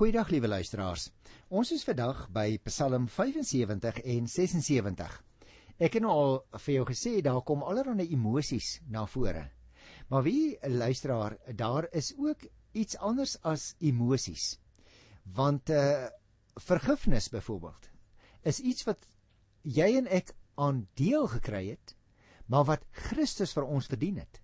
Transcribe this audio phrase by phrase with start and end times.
[0.00, 1.10] Goeiedag liewe luisteraars.
[1.52, 5.18] Ons is vandag by Psalm 75 en 76.
[5.76, 9.42] Ek het nou al vir jou gesê daar kom allerlei emosies na vore.
[10.08, 14.56] Maar wie luisteraar, daar is ook iets anders as emosies.
[15.36, 16.08] Want uh
[16.56, 17.92] vergifnis byvoorbeeld
[18.48, 19.04] is iets wat
[19.68, 21.96] jy en ek aan deel gekry het,
[22.48, 24.40] maar wat Christus vir ons verdien het.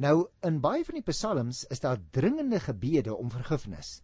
[0.00, 3.98] Nou in baie van die psalms is daar dringende gebede om vergifnis.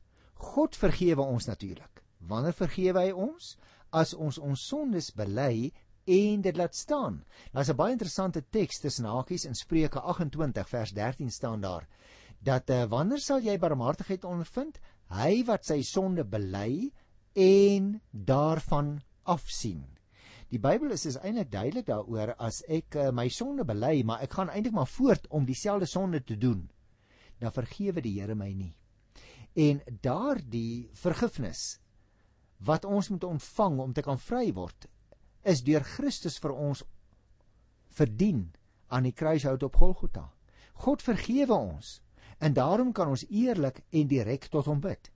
[0.45, 2.03] God vergewe ons natuurlik.
[2.29, 3.55] Wanneer vergewe hy ons?
[3.93, 5.73] As ons ons sondes bely
[6.05, 7.25] en dit laat staan.
[7.53, 11.89] Daar's 'n baie interessante teks tussen hakies in Spreuke 28 vers 13 staan daar
[12.45, 14.81] dat uh, wanneer sal jy barmhartigheid ondervind?
[15.09, 16.93] Hy wat sy sonde bely
[17.35, 19.85] en daarvan afsien.
[20.53, 24.37] Die Bybel is is eintlik duidelik daaroor as ek uh, my sonde bely, maar ek
[24.37, 26.69] gaan eintlik maar voort om dieselfde sonde te doen,
[27.41, 28.75] dan vergewe die Here my nie.
[29.55, 31.79] En daardie vergifnis
[32.65, 34.87] wat ons moet ontvang om te kan vry word,
[35.45, 36.83] is deur Christus vir ons
[37.95, 38.49] verdien
[38.89, 40.31] aan die kruishout op Golgotha.
[40.83, 42.01] God vergewe ons
[42.43, 45.11] en daarom kan ons eerlik en direk tot hom bid.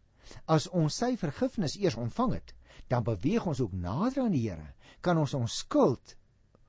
[0.46, 2.54] As ons sy vergifnis eers ontvang het,
[2.88, 4.74] dan beweeg ons ook nader aan die Here.
[5.00, 6.14] Kan ons ons skuld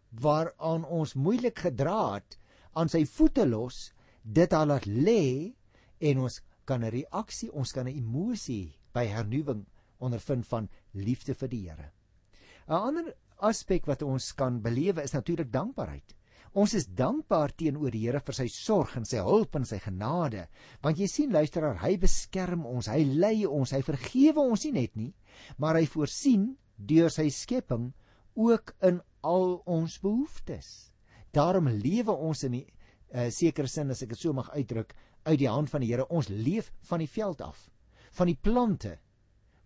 [0.09, 2.39] waaraan ons moeilik gedra het
[2.73, 3.91] aan sy voete los,
[4.23, 5.53] dit al laat lê
[5.99, 6.39] en ons
[6.69, 9.65] kan 'n reaksie, ons kan 'n emosie by hernuwing
[9.99, 11.91] ondervind van liefde vir die Here.
[12.67, 16.15] 'n Ander aspek wat ons kan belewe is natuurlik dankbaarheid.
[16.57, 20.47] Ons is dankbaar teenoor die Here vir sy sorg en sy hulp en sy genade,
[20.81, 24.95] want jy sien luisteraar, hy beskerm ons, hy lei ons, hy vergewe ons nie net
[24.95, 25.13] nie,
[25.57, 27.91] maar hy voorsien deur sy skepping
[28.35, 30.91] ook in al ons behoeftes.
[31.35, 32.65] Daarom lewe ons in 'n uh,
[33.11, 34.93] eh, sekere sin as ek dit so mag uitdruk,
[35.29, 36.07] uit die hand van die Here.
[36.09, 37.67] Ons leef van die veld af,
[38.17, 38.97] van die plante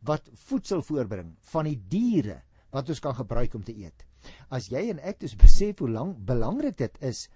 [0.04, 2.42] wat voedsel voorbring, van die diere
[2.74, 4.04] wat ons kan gebruik om te eet.
[4.52, 7.28] As jy en ek dus besef hoe lank belangrik dit is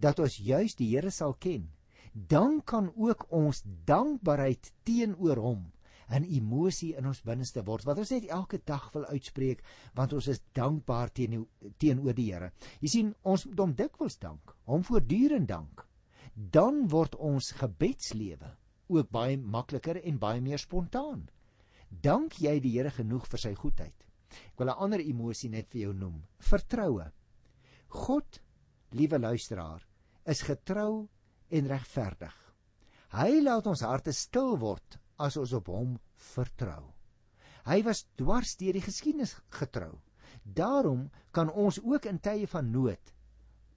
[0.00, 1.68] dat ons juis die Here sal ken,
[2.12, 5.68] dan kan ook ons dankbaarheid teenoor hom
[6.10, 9.62] 'n emosie in ons binneste word wat ons net elke dag wil uitspreek
[9.94, 11.46] want ons is dankbaar teenoor
[11.78, 12.50] teenoor die Here.
[12.80, 15.86] Jy sien, ons moet hom dikwels dank, hom voortdurend dank
[16.40, 18.54] dan word ons gebedslewe
[18.90, 21.28] ook baie makliker en baie meer spontaan.
[21.90, 24.06] Dank jy die Here genoeg vir sy goedheid.
[24.30, 26.22] Ek wil 'n ander emosie net vir jou noem.
[26.38, 27.10] Vertroue.
[27.88, 28.40] God,
[28.90, 29.86] liewe luisteraar,
[30.24, 31.08] is getrou
[31.50, 32.36] en regverdig.
[33.10, 36.94] Hy laat ons harte stil word as ons op hom vertrou.
[37.66, 40.00] Hy was dwars deur die geskiedenis getrou.
[40.44, 43.12] Daarom kan ons ook in tye van nood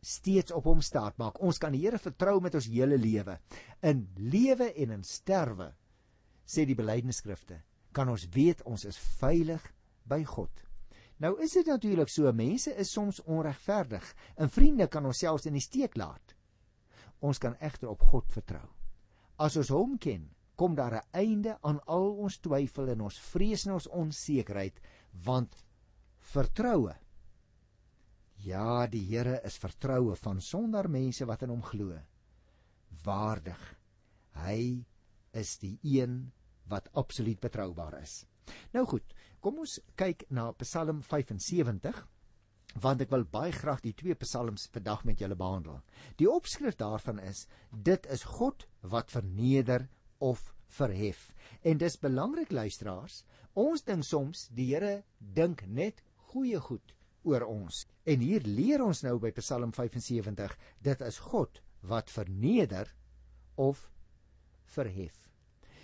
[0.04, 1.40] steeds op hom staat maak.
[1.42, 3.38] Ons kan die Here vertrou met ons hele lewe.
[3.82, 5.72] In lewe en in sterwe,
[6.46, 7.62] sê die belydenisskrifte,
[7.94, 9.64] kan ons weet ons is veilig
[10.10, 10.52] by God.
[11.24, 14.06] Nou is dit natuurlik so, mense is soms onregverdig
[14.36, 16.36] en vriende kan ons selfs in die steek laat.
[17.24, 18.66] Ons kan egter op God vertrou.
[19.40, 20.26] As ons hom ken,
[20.60, 24.82] kom daar 'n einde aan al ons twyfel en ons vrees en ons onsekerheid,
[25.26, 25.56] want
[26.20, 26.94] vertroue
[28.44, 31.96] Ja, die Here is vertroue van sonder mense wat in hom glo.
[33.06, 33.60] Waardig.
[34.36, 34.84] Hy
[35.40, 36.18] is die een
[36.68, 38.26] wat absoluut betroubaar is.
[38.76, 42.02] Nou goed, kom ons kyk na Psalm 75
[42.84, 45.78] want ek wil baie graag die twee psalms vandag met julle behandel.
[46.18, 49.86] Die opskrif daarvan is: Dit is God wat verneder
[50.18, 50.42] of
[50.80, 51.30] verhef.
[51.62, 53.22] En dis belangrik luisteraars,
[53.54, 55.04] ons dink soms die Here
[55.38, 56.02] dink net
[56.34, 57.84] goeie goed oor ons.
[58.06, 62.92] En hier leer ons nou by Psalm 75, dit is God wat verneder
[63.56, 63.90] of
[64.76, 65.18] verhef.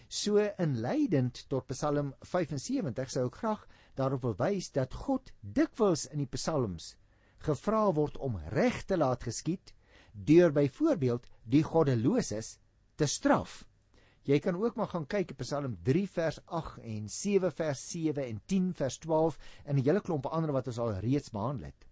[0.10, 3.66] So inleidend tot Psalm 75 sou ek graag
[4.00, 6.96] daarop wil wys dat God dikwels in die psalms
[7.46, 9.74] gevra word om reg te laat geskied
[10.14, 12.58] deur byvoorbeeld die goddeloses
[12.98, 13.64] te straf.
[14.28, 18.42] Jy kan ook maar gaan kyk Psalm 3 vers 8 en 7 vers 7 en
[18.46, 21.86] 10 vers 12 en 'n hele klomp ander wat ons al reeds behandel het.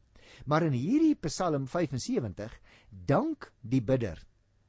[0.46, 2.60] Maar in hierdie Psalm 75
[2.90, 4.26] dank die bidder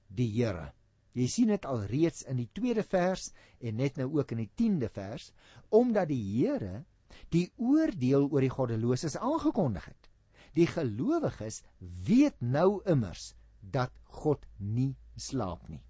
[0.06, 0.72] die Here.
[1.12, 4.50] Jy sien dit al reeds in die tweede vers en net nou ook in die
[4.54, 5.32] 10de vers
[5.68, 6.84] omdat die Here
[7.32, 10.08] die oordeel oor die goddeloses aangekondig het.
[10.54, 15.82] Die gelowiges weet nou immers dat God nie slaap nie.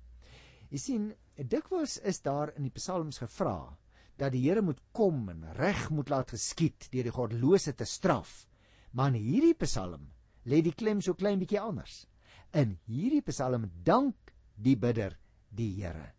[0.70, 1.12] Jy sien
[1.44, 3.76] dikwels is daar in die psalms gevra
[4.18, 8.48] dat die Here moet kom en reg moet laat geskied deur die goddelose te straf.
[8.92, 10.10] Maar in hierdie psalm
[10.44, 12.06] lê die klem so klein bietjie anders.
[12.50, 15.18] In hierdie psalm dank die bidder
[15.54, 16.18] die Here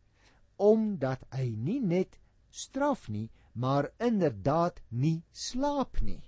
[0.60, 2.18] omdat hy nie net
[2.52, 6.20] straf nie, maar inderdaad nie slaap nie.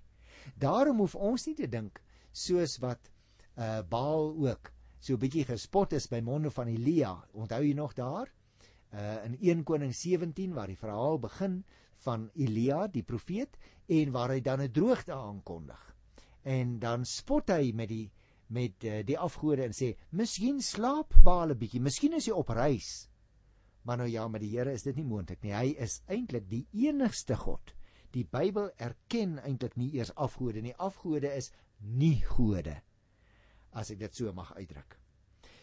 [0.55, 1.99] Daarom hoef ons nie te dink
[2.31, 3.11] soos wat
[3.59, 7.13] uh Baal ook so 'n bietjie gespot is by monde van Elia.
[7.33, 8.31] Onthou jy nog daar?
[8.91, 11.63] Uh in 1 Koning 17 waar die verhaal begin
[12.03, 13.57] van Elia die profeet
[13.87, 15.95] en waar hy dan 'n droogte aankondig.
[16.43, 18.11] En dan spot hy met die
[18.51, 22.49] met uh, die afgode en sê: "Miskien slaap Baal 'n bietjie, miskien is hy op
[22.49, 23.07] reis."
[23.83, 25.53] Maar nou ja, met die Here is dit nie moontlik nie.
[25.53, 27.73] Hy is eintlik die enigste God.
[28.11, 30.75] Die Bybel erken eintlik nie eers afgode nie.
[30.77, 32.75] Afgode is nie gode.
[33.71, 34.99] As ek dit so mag uitdruk.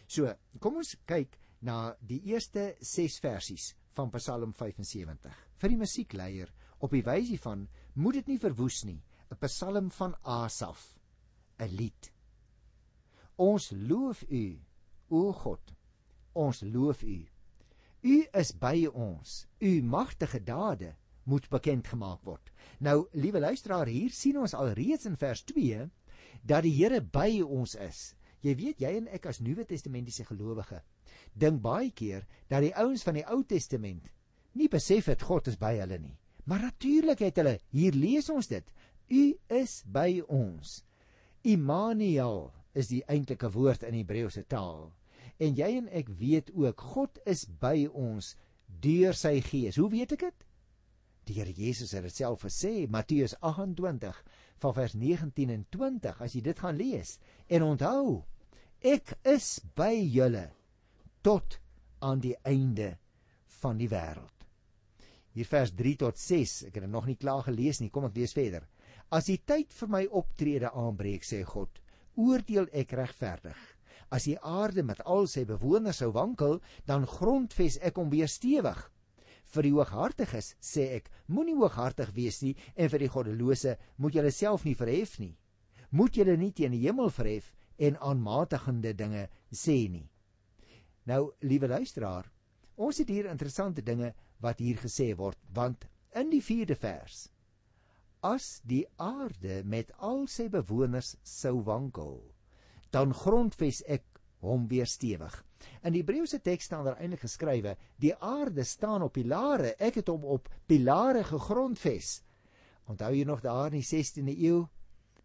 [0.09, 5.35] So, kom ons kyk na die eerste 6 versies van Psalm 75.
[5.59, 9.01] Vir die musiekleier op die wysie van moet dit nie verwoes nie.
[9.29, 10.97] 'n Psalm van Asaf,
[11.59, 12.11] 'n lied.
[13.37, 14.59] Ons loof U,
[15.09, 15.73] o God.
[16.33, 17.27] Ons loof U.
[18.01, 19.45] U is by ons.
[19.59, 22.51] U magtige dade moet bekend gemaak word.
[22.79, 25.89] Nou, liewe luisteraar, hier sien ons al reeds in vers 2
[26.43, 28.15] dat die Here by ons is.
[28.41, 30.81] Jy weet, jy en ek as Nuwe Testamentiese gelowige
[31.33, 34.09] dink baie keer dat die ouens van die Ou Testament
[34.57, 36.15] nie besef het God is by hulle nie.
[36.49, 37.59] Maar natuurlik het hulle.
[37.69, 38.65] Hier lees ons dit.
[39.09, 39.23] U
[39.53, 40.79] is by ons.
[41.45, 44.89] Immanuel is die eintlike woord in Hebreëse taal.
[45.39, 48.33] En jy en ek weet ook God is by ons
[48.81, 49.77] deur sy gees.
[49.79, 50.45] Hoe weet ek dit?
[51.29, 54.17] Die Here Jesus het dit self gesê, Matteus 28
[54.63, 57.17] van vers 19 en 20 as jy dit gaan lees.
[57.47, 58.23] En onthou,
[58.81, 60.47] ek is by julle
[61.21, 61.59] tot
[61.99, 62.97] aan die einde
[63.61, 64.45] van die wêreld.
[65.35, 68.15] Hier vers 3 tot 6, ek het dit nog nie klaar gelees nie, kom ek
[68.17, 68.65] lees verder.
[69.11, 71.81] As die tyd vir my optrede aanbreek, sê God,
[72.19, 73.59] oordeel ek regverdig
[74.09, 76.57] As die aarde met al sy bewoners sou wankel,
[76.89, 78.79] dan grondves ek hom weer stewig.
[79.49, 84.33] Vir die hooghartiges sê ek, moenie hooghartig wees nie en vir die goddelose moet julle
[84.33, 85.35] self nie verhef nie.
[85.93, 90.05] Moet julle nie teen die hemel verhef en aanmatigende dinge sê nie.
[91.09, 92.29] Nou, liewe luisteraar,
[92.77, 94.13] ons het hier interessante dinge
[94.43, 95.87] wat hier gesê word, want
[96.19, 97.27] in die 4de vers
[98.25, 102.17] as die aarde met al sy bewoners sou wankel,
[102.91, 104.03] dan grondves ek
[104.43, 105.33] hom weer stewig.
[105.83, 110.11] In die Hebreëse teks staan daar eintlik geskrywe: Die aarde staan op pilare, ek het
[110.11, 112.19] hom op pilare gegrondves.
[112.91, 114.65] Onthou jy nog daar in die 16de eeu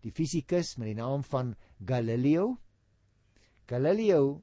[0.04, 1.54] die fisikus met die naam van
[1.86, 2.58] Galileo?
[3.70, 4.42] Galileo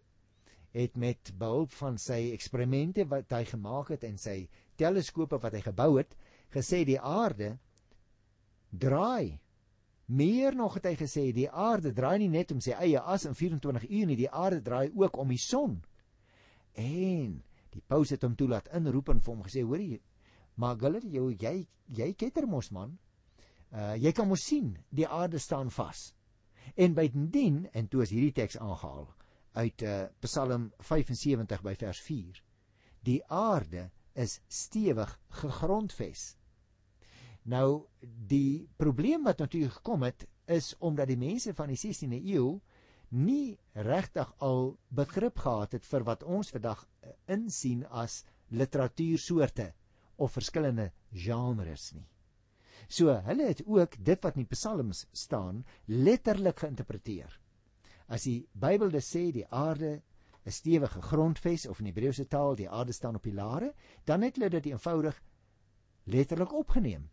[0.71, 5.61] het met behulp van sy eksperimente wat hy gemaak het en sy teleskope wat hy
[5.65, 6.15] gebou het,
[6.51, 7.57] gesê die aarde
[8.71, 9.39] draai
[10.11, 13.35] Meer nog het hy gesê die aarde draai nie net om sy eie as in
[13.37, 15.77] 24 uur nie, die aarde draai ook om die son.
[16.75, 17.37] En
[17.71, 20.01] die paus het hom toelaat inroep en vir hom gesê: "Hoorie,
[20.59, 22.97] maar Galileo, jy jy ketter mos man.
[23.71, 26.11] Uh jy kan mos sien die aarde staan vas."
[26.75, 29.07] En bydien en toe is hierdie teks aangehaal
[29.53, 32.43] uit uh Psalm 75 by vers 4.
[33.03, 36.35] Die aarde is stewig gegrondves.
[37.43, 42.59] Nou die probleem wat natuurlik gekom het is omdat die mense van die 16de eeu
[43.11, 49.71] nie regtig al begrip gehad het vir wat ons vandag eh, insien as literatuursoorte
[50.15, 52.07] of verskillende genres nie.
[52.87, 57.39] So hulle het ook dit wat in die psalms staan letterlik geïnterpreteer.
[58.11, 60.01] As die Bybel dit sê die aarde
[60.45, 63.73] 'n stewige grondves of in Hebreëse taal die aarde staan op pilare,
[64.05, 65.21] dan het hulle dit eenvoudig
[66.03, 67.09] letterlik opgeneem.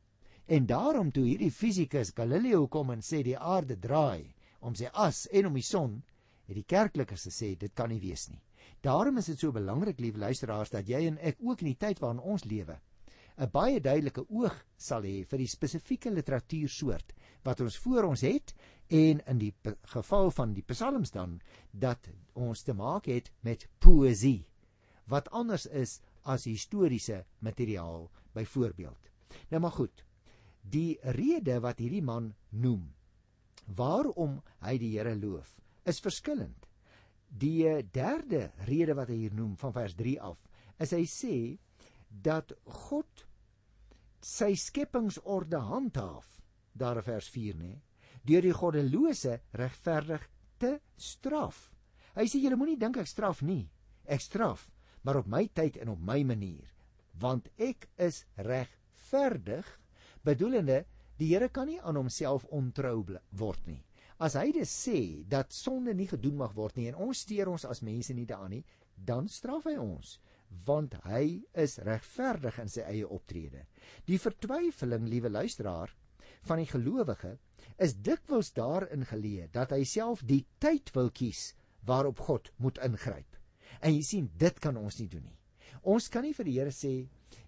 [0.47, 5.27] En daarom toe hierdie fisikus Galileo kom en sê die aarde draai om sy as
[5.27, 6.03] en om die son,
[6.47, 8.43] het die kerklikes gesê dit kan nie wees nie.
[8.81, 12.01] Daarom is dit so belangrik, lieve luisteraars, dat jy en ek ook in die tyd
[12.01, 12.81] waarin ons lewe
[13.39, 17.13] 'n baie duidelike oog sal hê vir die spesifieke literatuursoort
[17.47, 18.55] wat ons voor ons het
[18.91, 19.53] en in die
[19.93, 21.37] geval van die psalms dan
[21.71, 24.49] dat ons te maak het met poësie
[25.07, 29.11] wat anders is as historiese materiaal byvoorbeeld.
[29.51, 30.05] Nou maar goed
[30.63, 32.89] die rede wat hierdie man noem
[33.79, 35.55] waarom hy die Here loof
[35.89, 36.67] is verskillend.
[37.29, 40.43] Die derde rede wat hy hier noem van vers 3 af
[40.83, 41.37] is hy sê
[42.09, 42.53] dat
[42.89, 43.28] God
[44.25, 46.39] sy skepingsorde handhaaf
[46.73, 47.75] daar in vers 4 nê
[48.29, 50.25] deur die goddelose regverdig
[50.61, 51.69] te straf.
[52.19, 53.69] Hy sê julle moenie dink ek straf nie.
[54.05, 54.67] Ek straf,
[55.05, 56.67] maar op my tyd en op my manier,
[57.21, 59.69] want ek is regverdig
[60.27, 60.83] bedoelende
[61.19, 63.81] die Here kan nie aan homself ontrou word nie.
[64.19, 67.65] As hy dit sê dat sonde nie gedoen mag word nie en ons steur ons
[67.65, 70.19] as mense nie daaraan nie, dan straf hy ons.
[70.67, 73.65] Want hy is regverdig in sy eie optrede.
[74.09, 75.93] Die vertwyfeling, liewe luisteraar,
[76.49, 77.37] van die gelowige
[77.83, 81.53] is dikwels daarin geleë dat hy self die tyd wil kies
[81.89, 83.37] waarop God moet ingryp.
[83.81, 85.37] En jy sien, dit kan ons nie doen nie.
[85.89, 86.93] Ons kan nie vir die Here sê,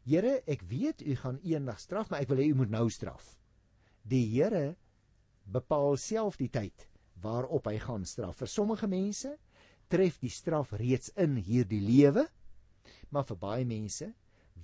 [0.06, 3.34] Here, ek weet u gaan eendag straf, maar ek wil hê u moet nou straf.
[4.08, 4.76] Die Here
[5.50, 6.86] bepaal self die tyd
[7.20, 8.38] waarop hy gaan straf.
[8.40, 9.34] Vir sommige mense
[9.92, 12.24] tref die straf reeds in hierdie lewe,
[13.08, 14.12] maar vir baie mense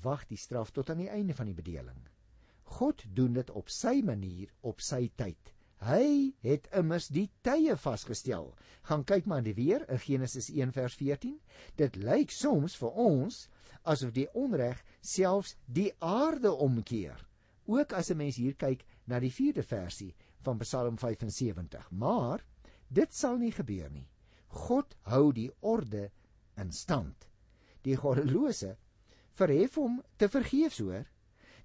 [0.02, 2.00] wag die straf tot aan die einde van die bedeling.
[2.78, 5.52] God doen dit op sy manier, op sy tyd.
[5.84, 8.54] Hy het immers die tye vasgestel.
[8.88, 11.36] Gaan kyk maar die weer in Genesis 1 vers 14.
[11.76, 13.46] Dit lyk soms vir ons
[13.86, 17.20] asof die onreg selfs die aarde omkeer.
[17.66, 21.90] Ook as 'n mens hier kyk na die 4de versie van Psalm 75.
[21.90, 22.44] Maar
[22.88, 24.08] dit sal nie gebeur nie.
[24.48, 26.10] God hou die orde
[26.56, 27.28] in stand.
[27.86, 28.74] Die goddelose
[29.38, 31.04] verhef hom te vergeefs hoor.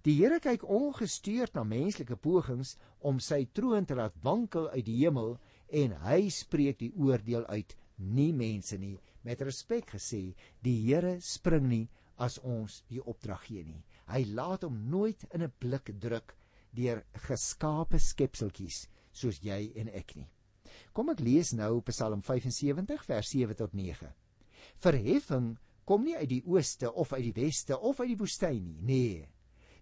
[0.05, 2.75] Die Here kyk ongestuurd na menslike pogings
[3.05, 5.35] om sy troon te laat wankel uit die hemel
[5.81, 8.97] en hy spreek die oordeel uit, nie mense nie.
[9.21, 10.33] Met respek gesê,
[10.65, 11.85] die Here spring nie
[12.21, 13.81] as ons die opdrag gee nie.
[14.09, 16.35] Hy laat hom nooit in 'n blik druk
[16.73, 20.29] deur geskape skepseltjies soos jy en ek nie.
[20.93, 24.13] Kom ek lees nou Psalm 75 vers 7 tot 9.
[24.79, 29.17] Verheffing kom nie uit die ooste of uit die weste of uit die woestyn nie.
[29.17, 29.29] Nee.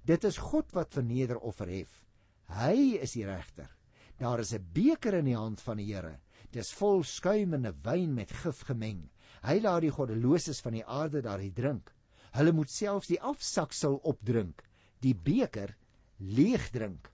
[0.08, 2.06] Dit is God wat verneder of verhef.
[2.50, 3.70] Hy is die regter.
[4.18, 6.20] Daar is 'n beker in die hand van die Here.
[6.52, 9.10] Dis vol skuimende wyn met gif gemeng.
[9.44, 11.94] Hy laat die goddeloses van die aarde daaruit drink.
[12.32, 14.64] Hulle moet selfs die afsaksel opdrink,
[15.00, 15.76] die beker
[16.18, 17.12] leeg drink.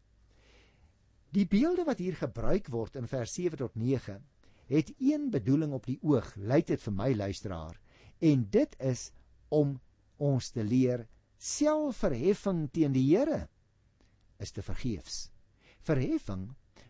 [1.31, 4.23] Die beelde wat hier gebruik word in vers 7 tot 9
[4.67, 7.75] het een bedoeling op die oog, lyk dit vir my luisteraar,
[8.25, 9.09] en dit is
[9.53, 9.75] om
[10.17, 11.05] ons te leer
[11.37, 13.45] selfverheffing teen die Here
[14.41, 15.29] is te vergeefs.
[15.85, 16.47] Verheffing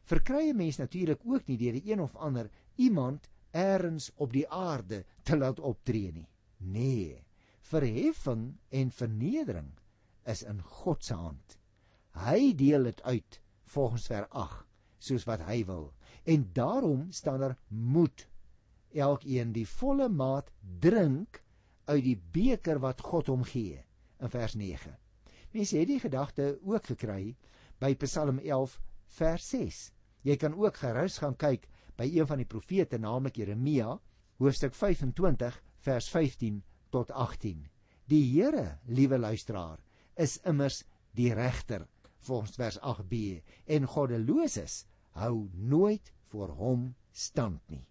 [0.09, 4.47] verkry 'n mens natuurlik ook nie deur die een of ander iemand eers op die
[4.49, 6.27] aarde te laat optree nie.
[6.57, 7.23] Nee,
[7.61, 9.71] verheffing en vernedering
[10.25, 11.57] is in God se hand.
[12.15, 14.65] Hy deel dit uit volgens vers 8
[14.99, 15.93] soos wat hy wil.
[16.23, 18.27] En daarom staan daar moet
[18.95, 21.41] elkeen die volle maat drink
[21.85, 23.81] uit die beker wat God hom gee
[24.21, 24.95] in vers 9.
[25.55, 27.35] Mense het die gedagte ook gekry
[27.79, 28.79] by Psalm 11
[29.19, 29.81] vers 6.
[30.25, 31.67] Jy kan ook gerus gaan kyk
[31.99, 33.97] by een van die profete naamlik Jeremia
[34.41, 36.61] hoofstuk 25 vers 15
[36.91, 37.61] tot 18.
[38.11, 39.79] Die Here, liewe luisteraar,
[40.15, 40.83] is immers
[41.15, 41.87] die regter
[42.25, 43.41] volgens vers 8b
[43.77, 44.83] en goddeloses
[45.19, 47.85] hou nooit voor hom stand nie.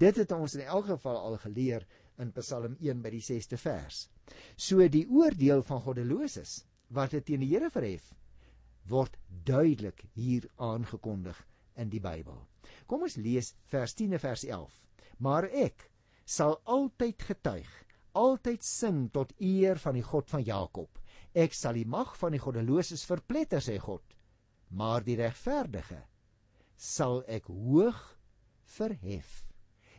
[0.00, 1.84] Dit het ons in elk geval al geleer
[2.20, 4.06] in Psalm 1 by die 6ste vers.
[4.56, 6.62] So die oordeel van goddeloses
[6.96, 8.14] wat dit teen die Here verhef
[8.88, 11.36] word duidelik hier aangekondig
[11.76, 12.38] in die Bybel.
[12.88, 14.72] Kom ons lees vers 10 en vers 11.
[15.20, 15.84] Maar ek
[16.24, 17.68] sal altyd getuig,
[18.16, 20.88] altyd sing tot eer van die God van Jakob.
[21.36, 24.02] Ek sal die mag van die goddeloses verpletter sê God,
[24.70, 26.00] maar die regverdige
[26.80, 28.00] sal ek hoog
[28.78, 29.49] verhef.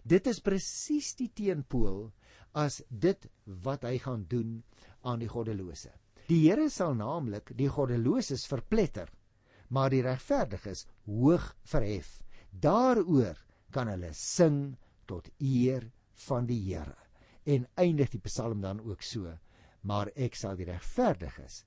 [0.04, 2.10] Dit is presies die teenpool
[2.58, 3.28] as dit
[3.66, 4.62] wat hy gaan doen
[5.08, 5.92] aan die goddelose.
[6.28, 9.10] Die Here sal naamlik die goddeloses verpletter,
[9.70, 12.20] maar die regverdiges hoog verhef.
[12.52, 13.38] Daaroor
[13.72, 14.76] kan hulle sing
[15.08, 15.88] tot eer
[16.28, 16.98] van die Here.
[17.46, 19.32] En eindig die Psalm dan ook so:
[19.82, 21.64] Maar ek sal die regverdiges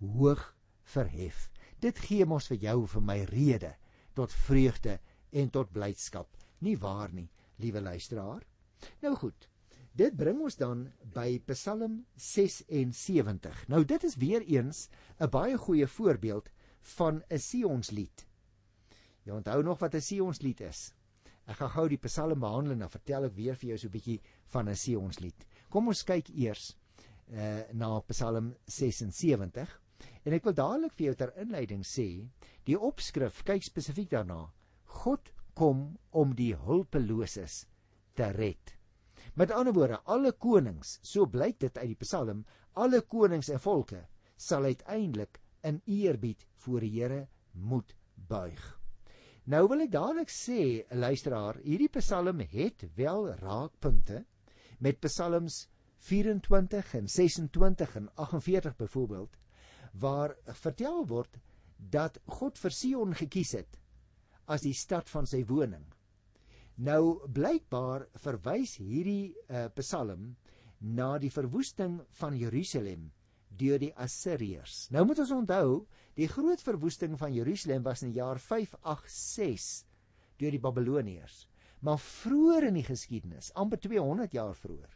[0.00, 1.48] hoog verhef.
[1.80, 3.74] Dit gee mos vir jou vir my rede
[4.14, 4.98] tot vreugde
[5.30, 6.28] en tot blydskap.
[6.64, 7.28] Nie waar nie,
[7.58, 8.46] liewe luisteraar?
[9.02, 9.48] Nou goed.
[9.98, 10.84] Dit bring ons dan
[11.14, 13.64] by Psalm 76.
[13.72, 14.88] Nou dit is weer eens
[15.18, 16.50] 'n baie goeie voorbeeld
[16.96, 18.26] van 'n Sionslied.
[19.24, 20.94] Jy onthou nog wat 'n Sionslied is?
[21.46, 23.96] Ek gaan gou die Psalm behandel en dan vertel ek weer vir jou so 'n
[23.96, 24.20] bietjie
[24.52, 25.46] van 'n Sionslied.
[25.68, 26.76] Kom ons kyk eers
[27.32, 29.80] uh na Psalm 76.
[30.24, 32.28] En ek wil dadelik vir jou ter inleiding sê,
[32.64, 34.52] die opskrif kyk spesifiek daarna.
[34.84, 37.64] God kom om die hulpeloses
[38.14, 38.74] te red.
[39.34, 42.44] Met ander woorde, alle konings, so blyk dit uit die Psalm,
[42.78, 44.04] alle konings en volke
[44.38, 47.94] sal uiteindelik in eerbied voor die Here moet
[48.30, 48.62] buig.
[49.48, 54.22] Nou wil ek dadelik sê, luisteraar, hierdie Psalm het wel raakpunte
[54.78, 55.64] met Psalms
[56.06, 59.38] 24 en 26 en 48 byvoorbeeld
[59.98, 61.40] waar vertel word
[61.78, 63.78] dat God vir Sion gekies het
[64.48, 65.84] as die stad van sy woning.
[66.78, 70.36] Nou blykbaar verwys hierdie uh, Psalm
[70.78, 73.08] na die verwoesting van Jerusalem
[73.58, 74.86] deur die Assiriërs.
[74.94, 79.86] Nou moet ons onthou, die groot verwoesting van Jerusalem was in die jaar 586
[80.38, 81.48] deur die Babiloniërs.
[81.82, 84.94] Maar vroeër in die geskiedenis, amper 200 jaar vroeër,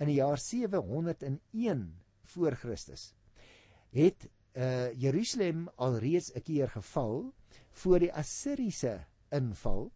[0.00, 1.82] in die jaar 701
[2.34, 3.12] voor Christus,
[3.92, 7.32] het uh Jerusalem alreeds 'n keer geval
[7.72, 8.98] voor die Assiriese
[9.30, 9.90] inval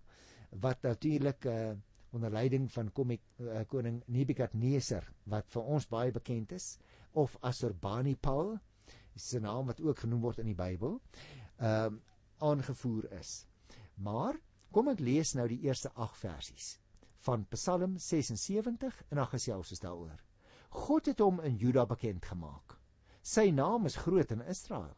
[0.51, 1.75] wat natuurlik uh
[2.17, 6.79] onder leiding van komik, uh, koning Nebukadneser wat vir ons baie bekend is
[7.13, 8.55] of Assurbanipal
[9.17, 11.01] se naam wat ook genoem word in die Bybel
[11.59, 12.03] ehm uh,
[12.37, 13.47] aangevoer is.
[13.95, 14.37] Maar
[14.71, 16.67] kom ek lees nou die eerste 8 versies
[17.25, 20.19] van Psalm 76 en dan gesels ons daaroor.
[20.69, 22.77] God het hom in Juda bekend gemaak.
[23.23, 24.93] Sy naam is groot in Israel.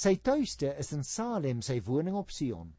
[0.00, 2.70] Sy tuiste is in Salem, sy woning op Sion.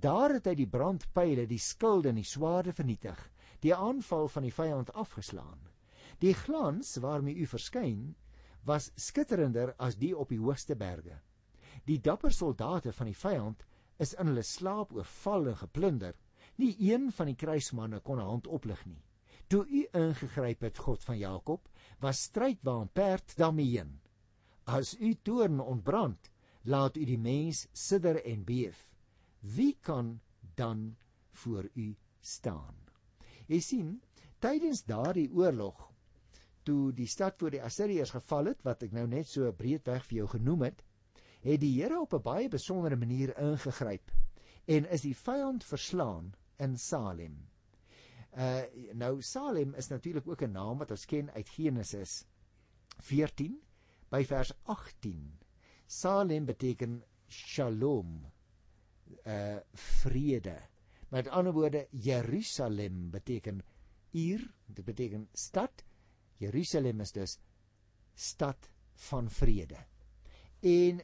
[0.00, 3.20] Daar het hy die brandpyle, die skilde en die swaarde vernietig,
[3.60, 5.60] die aanval van die vyand afgeslaan.
[6.24, 8.14] Die glans waarmee u verskyn,
[8.64, 11.18] was skitterender as die op die hoogste berge.
[11.84, 13.68] Die dapper soldate van die vyand
[14.00, 16.16] is in hulle slaap oorval en geplunder.
[16.56, 19.02] Nie een van die kruismanne kon 'n hand oplig nie.
[19.52, 21.68] Toe u ingegryp het, God van Jakob,
[22.00, 24.00] was strydwaan perd daarmee heen.
[24.64, 26.30] As u toorn ontbrand,
[26.64, 28.86] laat u die mens sidder en beef.
[29.40, 30.20] Wie kan
[30.54, 30.96] dan
[31.32, 32.74] voor u staan?
[33.46, 34.02] Jy sien,
[34.40, 35.90] tydens daardie oorlog
[36.64, 40.22] toe die stad voor die Assiriërs geval het, wat ek nou net so breedweg vir
[40.22, 40.80] jou genoem het,
[41.44, 44.10] het die Here op 'n baie besondere manier ingegryp
[44.64, 47.36] en is die vyand verslaan in Salem.
[48.32, 52.24] Uh nou Salem is natuurlik ook 'n naam wat ons ken uit Genesis
[52.98, 53.60] 14
[54.10, 55.43] by vers 18.
[55.86, 58.24] Salem beteken Shalom,
[59.26, 60.58] uh vrede.
[61.08, 63.62] Met ander woorde Jerusalem beteken
[64.10, 65.84] uur, dit beteken stad.
[66.36, 67.38] Jerusalem is dus
[68.14, 69.86] stad van vrede.
[70.60, 71.02] En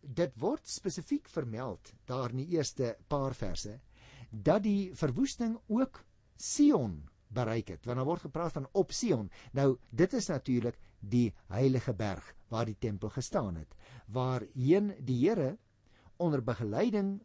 [0.00, 3.80] dit word spesifiek vermeld daar in die eerste paar verse
[4.30, 6.04] dat die verwoesting ook
[6.36, 7.84] Sion bereik het.
[7.84, 9.30] Want daar word gepraat van op Sion.
[9.52, 13.74] Nou dit is natuurlik die heilige berg waar die tempel gestaan het,
[14.06, 15.56] waarheen die Here
[16.16, 17.20] onder begeleiding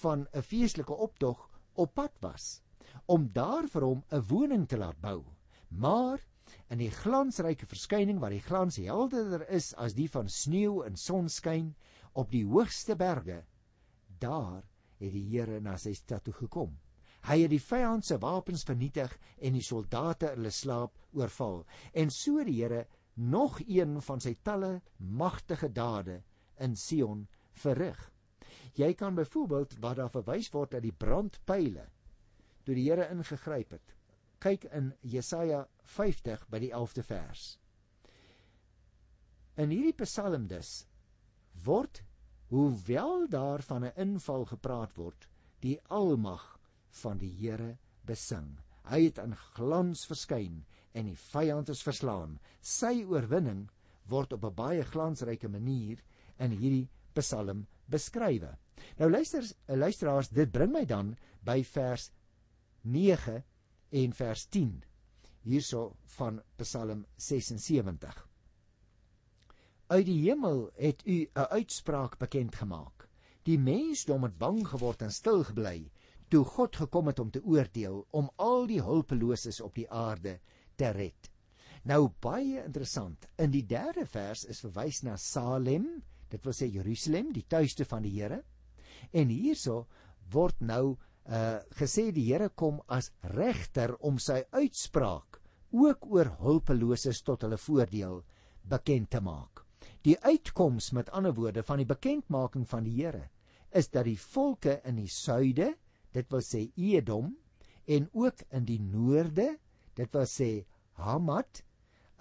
[0.00, 2.62] van 'n feestelike optog op pad was
[3.06, 5.24] om daar vir hom 'n woning te laat bou.
[5.68, 6.20] Maar
[6.68, 11.74] in die glansryke verskyning waar die glans helderder is as die van sneeu in sonskyn
[12.12, 13.44] op die hoogste berge,
[14.18, 14.62] daar
[14.98, 16.78] het die Here na sy stad toe gekom.
[17.24, 21.62] Hy het die vyand se wapens vernietig en die soldate hulle slaap oorval.
[21.96, 22.84] En so die Here
[23.14, 26.20] nog een van sy talle magtige dade
[26.60, 27.26] in Sion
[27.62, 28.10] verrig.
[28.76, 31.86] Jy kan byvoorbeeld waar daar verwys word dat die brandpyle
[32.64, 33.94] toe die Here ingegryp het.
[34.44, 35.64] Kyk in Jesaja
[35.96, 37.44] 50 by die 11de vers.
[39.56, 40.82] In hierdie Psalm dus
[41.64, 42.02] word
[42.50, 45.28] hoewel daar van 'n inval gepraat word,
[45.60, 46.53] die almag
[47.02, 47.76] van die Here
[48.06, 48.58] besing.
[48.84, 52.38] Hy het in glans verskyn en die vyand is verslaan.
[52.60, 53.68] Sy oorwinning
[54.10, 56.02] word op 'n baie glansryke manier
[56.38, 58.44] in hierdie Psalm beskryf.
[58.98, 62.10] Nou luister, luisteraars, dit bring my dan by vers
[62.82, 63.44] 9
[63.90, 64.82] en vers 10
[65.44, 68.28] hierso van Psalm 76.
[69.86, 73.08] Uit die hemel het u 'n uitspraak bekend gemaak.
[73.42, 75.90] Die mensdom het bang geword en stil gebly
[76.34, 80.40] toe God gekom het om te oordeel om al die hulpeloses op die aarde
[80.74, 81.30] te red.
[81.86, 83.28] Nou baie interessant.
[83.38, 85.86] In die 3de vers is verwys na Salem,
[86.32, 88.40] dit wil sê Jerusalem, die tuiste van die Here.
[89.12, 89.84] En hierso
[90.32, 95.38] word nou uh gesê die Here kom as regter om sy uitspraak
[95.70, 98.18] ook oor hulpeloses tot hulle voordeel
[98.66, 99.62] bekend te maak.
[100.02, 103.28] Die uitkoms met ander woorde van die bekendmaking van die Here
[103.70, 105.74] is dat die volke in die suide
[106.14, 107.32] dit wil sê Edom
[107.90, 109.56] en ook in die noorde
[109.98, 110.50] dit wil sê
[111.00, 111.62] Hamat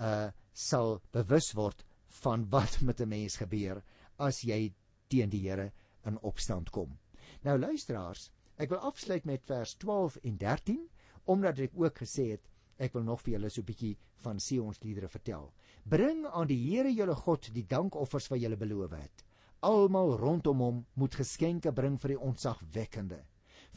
[0.01, 1.79] uh sal bewus word
[2.21, 3.81] van wat met 'n mens gebeur
[4.17, 4.73] as jy
[5.09, 5.71] teen die Here
[6.05, 6.99] in opstand kom.
[7.41, 10.89] Nou luisteraars, ek wil afsluit met vers 12 en 13
[11.25, 14.73] omdat ek ook gesê het ek wil nog vir julle so 'n bietjie van Sion
[14.73, 15.53] se liedere vertel.
[15.85, 19.25] Bring aan die Here julle God die dankoffers wat julle beloof het.
[19.61, 23.23] Almal rondom hom moet geskenke bring vir die ontzagwekkende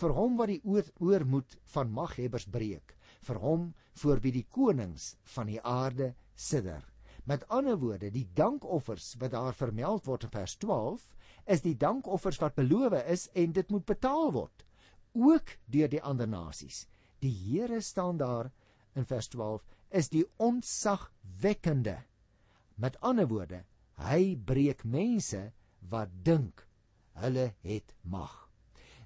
[0.00, 3.70] vir hom wat die oor, oormoed van maghebbers breek, vir hom
[4.02, 6.84] voor wie die konings van die aarde sidder.
[7.26, 11.08] Met ander woorde, die dankoffers wat daar vermeld word in vers 12,
[11.46, 14.66] is die dankoffers wat beloof is en dit moet betaal word,
[15.16, 16.84] ook deur die ander nasies.
[17.24, 18.52] Die Here staan daar
[18.94, 21.96] in vers 12 is die ontzagwekkende.
[22.76, 23.64] Met ander woorde,
[23.96, 25.50] hy breek mense
[25.88, 26.66] wat dink
[27.16, 28.45] hulle het mag.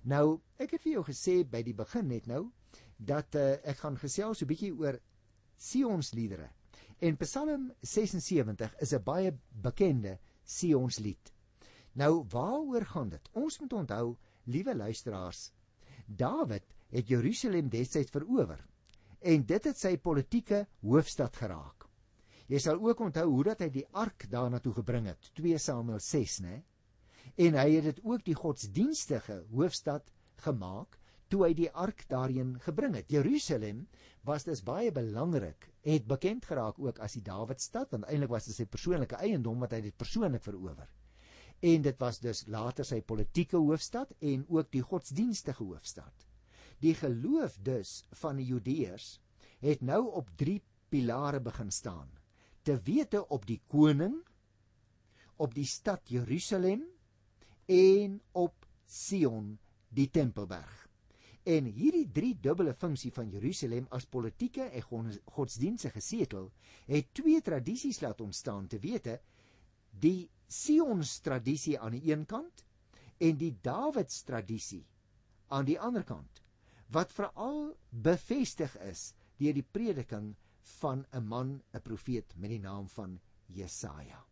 [0.03, 2.51] Nou, ek het vir jou gesê by die begin net nou
[2.97, 5.01] dat uh, ek gaan gesels 'n bietjie oor
[5.57, 6.49] Sionsliedere.
[7.01, 11.33] En Psalm 76 is 'n baie bekende Sionslied.
[11.93, 13.29] Nou, waaroor gaan dit?
[13.33, 15.53] Ons moet onthou, liewe luisteraars,
[16.07, 18.65] Dawid het Jerusalem destyds verower
[19.21, 21.87] en dit het sy politieke hoofstad geraak.
[22.49, 26.01] Jy sal ook onthou hoe dat hy die ark daarna toe gebring het, 2 Samuel
[26.01, 26.63] 6, né?
[27.41, 30.11] En hy het dit ook die godsdienstige hoofstad
[30.45, 30.99] gemaak
[31.31, 33.13] toe hy die ark daarin gebring het.
[33.13, 33.85] Jerusalem
[34.27, 38.57] was dus baie belangrik, het bekend geraak ook as die Dawidstad, want eintlik was dit
[38.59, 40.91] sy persoonlike eiendom wat hy dit persoonlik verower.
[41.61, 46.27] En dit was dus later sy politieke hoofstad en ook die godsdienstige hoofstad.
[46.81, 49.19] Die geloof dus van die Judeërs
[49.61, 50.59] het nou op 3
[50.91, 52.09] pilare begin staan.
[52.65, 54.17] Te wete op die koning,
[55.37, 56.83] op die stad Jerusalem
[57.71, 60.89] en op Sion, die Tempelberg.
[61.47, 66.51] En hierdie drie dubbele funksie van Jerusalem as politieke en godsdienstige setel
[66.91, 69.21] het twee tradisies laat ontstaan, te wete
[69.91, 72.65] die Sions tradisie aan die een kant
[73.23, 74.85] en die Dawids tradisie
[75.49, 76.43] aan die ander kant
[76.91, 80.33] wat veral bevestig is deur die prediking
[80.81, 84.25] van 'n man, 'n profeet met die naam van Jesaja.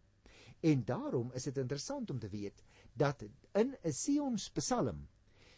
[0.60, 2.62] En daarom is dit interessant om te weet
[2.98, 3.22] dat
[3.54, 5.06] in 'n Sions Psalm,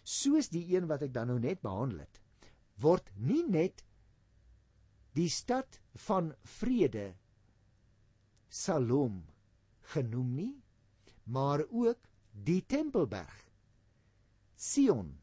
[0.02, 2.20] soos die een wat ek dan nou net behandel het,
[2.80, 3.84] word nie net
[5.14, 7.14] die stad van vrede
[8.48, 9.22] Salom
[9.94, 10.54] genoem nie,
[11.24, 13.50] maar ook die Tempelberg
[14.60, 15.14] Sion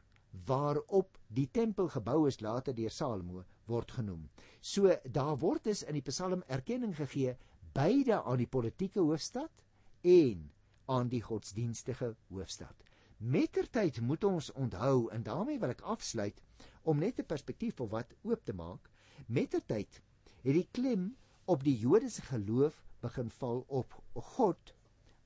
[0.45, 4.23] waarop die tempel gebou is later deur Salomo word genoem.
[4.62, 7.36] So daar word dus in die Psalm erkenning gegee
[7.77, 9.63] beide aan die politieke hoofstad
[10.01, 10.47] en
[10.88, 12.84] aan die godsdienstige hoofstad.
[13.17, 16.41] Mettertyd moet ons onthou en daarmee wil ek afsluit
[16.84, 18.89] om net 'n perspektief op wat oop te maak.
[19.28, 20.02] Mettertyd
[20.43, 24.73] het die klem op die Joodse geloof begin val op God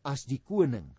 [0.02, 0.92] as die koning.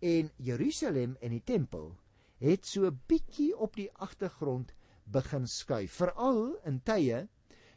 [0.00, 1.96] En Jerusalem en die tempel
[2.42, 7.28] het so bietjie op die agtergrond begin skuif, veral in tye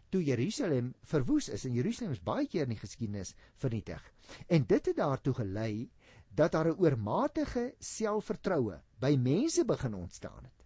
[0.09, 4.01] toe Jerusalem verwoes is en Jerusalem is baie keer in die geskiedenis vernietig.
[4.47, 5.89] En dit het daartoe gelei
[6.35, 10.65] dat daar 'n oormatige selfvertroue by mense begin ontstaan het.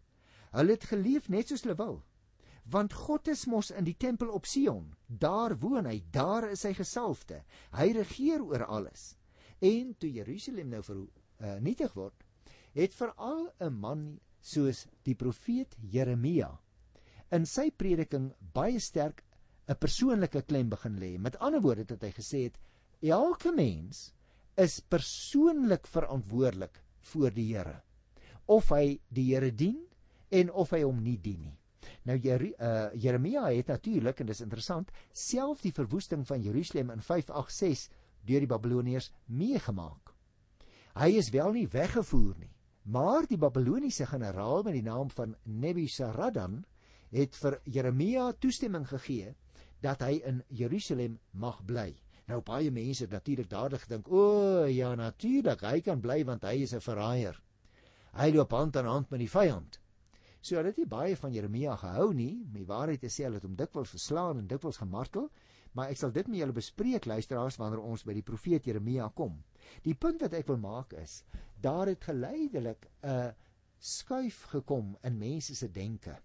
[0.51, 2.03] Hulle het geleef net soos hulle wil.
[2.63, 4.95] Want God is mos in die tempel op Sion.
[5.07, 7.43] Daar woon hy, daar is hy gesalfde.
[7.71, 9.15] Hy regeer oor alles.
[9.59, 12.23] En toe Jerusalem nou vernietig word,
[12.73, 16.59] het veral 'n man soos die profeet Jeremia
[17.35, 19.23] in sy prediking baie sterk
[19.69, 21.17] 'n persoonlike klem begin lê.
[21.19, 22.57] Met ander woorde het hy gesê het
[23.01, 24.13] elke mens
[24.59, 27.79] is persoonlik verantwoordelik voor die Here.
[28.45, 29.79] Of hy die Here dien
[30.29, 31.55] en of hy hom nie dien nie.
[32.05, 37.89] Nou uh, Jeremia het natuurlik en dis interessant self die verwoesting van Jerusalem in 586
[38.27, 40.13] deur die Babiloniërs meegemaak.
[40.99, 42.51] Hy is wel nie weggevoer nie,
[42.89, 46.63] Maar die Babiloniese generaal met die naam van Nebuzaradan
[47.13, 49.35] het vir Jeremia toestemming gegee
[49.85, 51.91] dat hy in Jerusalem mag bly.
[52.29, 56.61] Nou baie mense het natuurlik dadelik gedink, "O, ja natuurlik, hy kan bly want hy
[56.61, 57.41] is 'n verraaier.
[58.13, 59.79] Hy loop hand aan hand met die vyand."
[60.41, 63.41] So hulle het nie baie van Jeremia gehou nie, om die waarheid te sê, hulle
[63.41, 65.29] het hom dikwels verslaan en dikwels gemartel,
[65.73, 69.43] maar ek sal dit met julle bespreek luisteraars wanneer ons by die profeet Jeremia kom.
[69.83, 71.23] Die punt wat ek wil maak is,
[71.61, 73.33] daar het geleidelik 'n
[73.79, 76.17] skuif gekom in mense se denke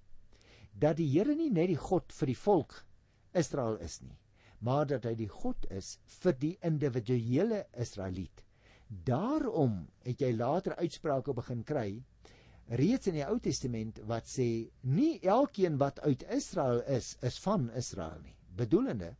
[0.79, 2.85] dat die Here nie net die God vir die volk
[3.33, 4.17] Israel is nie,
[4.59, 8.45] maar dat hy die God is vir die individuele Israeliet.
[8.89, 11.89] Daarom het jy later uitsprake begin kry
[12.69, 17.69] reeds in die Ou Testament wat sê nie elkeen wat uit Israel is is van
[17.77, 18.37] Israel nie.
[18.57, 19.15] Bedoelende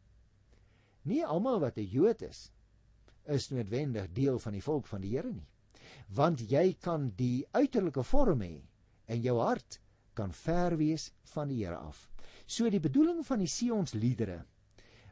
[1.05, 2.51] nie almal wat 'n Jood is
[3.27, 5.49] is noodwendig deel van die volk van die Here nie.
[6.09, 8.63] Want jy kan die uiterlike vorm hê
[9.07, 9.81] en jou hart
[10.15, 12.09] kan ver wees van die Here af.
[12.47, 14.45] So die bedoeling van die Sions liedere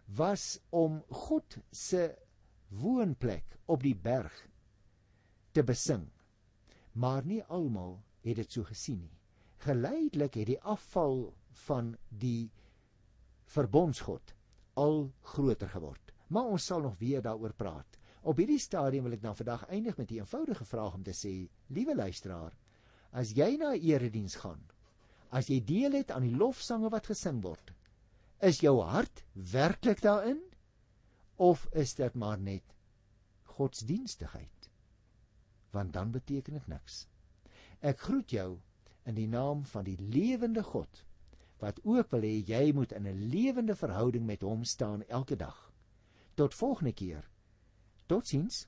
[0.06, 2.10] was om God se
[2.68, 4.34] woonplek op die berg
[5.52, 6.08] te besing.
[6.92, 9.18] Maar nie almal het dit so gesien nie.
[9.62, 11.32] Geleidelik het die afval
[11.66, 12.50] van die
[13.52, 14.34] verbondsgod
[14.74, 16.12] al groter geword.
[16.32, 17.98] Maar ons sal nog weer daaroor praat.
[18.22, 21.48] Op hierdie stadium wil ek dan vandag eindig met 'n eenvoudige vraag om te sê,
[21.66, 22.52] liewe luisteraar,
[23.12, 24.62] as jy na 'n erediens gaan,
[25.30, 27.71] as jy deel het aan die lofsange wat gesing word,
[28.42, 30.40] Is jou hart werklik daarin
[31.36, 32.74] of is dit maar net
[33.42, 34.70] godsdienstigheid?
[35.70, 37.06] Want dan beteken dit niks.
[37.78, 38.48] Ek groet jou
[39.06, 41.04] in die naam van die lewende God
[41.62, 45.72] wat ook wil hê jy moet in 'n lewende verhouding met hom staan elke dag.
[46.34, 47.28] Tot volgende keer.
[48.06, 48.66] Totsiens.